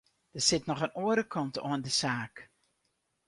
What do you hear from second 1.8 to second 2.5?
de saak.